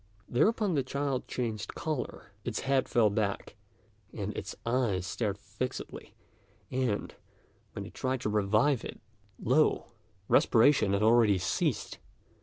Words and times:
Thereupon 0.27 0.73
the 0.73 0.81
child 0.81 1.27
changed 1.27 1.75
colour; 1.75 2.31
its 2.43 2.61
head 2.61 2.89
fell 2.89 3.11
back, 3.11 3.55
and 4.11 4.35
its 4.35 4.55
eyes 4.65 5.05
stared 5.05 5.37
fixedly, 5.37 6.15
and, 6.71 7.13
when 7.73 7.83
they 7.83 7.91
tried 7.91 8.21
to 8.21 8.29
revive 8.29 8.83
it, 8.83 8.99
lo! 9.37 9.91
respiration 10.27 10.93
had 10.93 11.03
already 11.03 11.37
ceased. 11.37 11.99